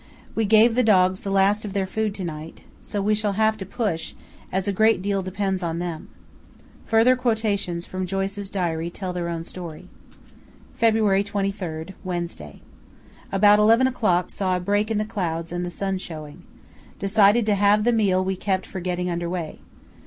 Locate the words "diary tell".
8.49-9.13